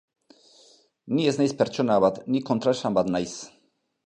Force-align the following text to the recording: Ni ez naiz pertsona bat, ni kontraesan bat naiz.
Ni 1.17 1.27
ez 1.31 1.35
naiz 1.41 1.53
pertsona 1.59 1.99
bat, 2.07 2.21
ni 2.33 2.45
kontraesan 2.49 2.99
bat 3.01 3.15
naiz. 3.19 3.41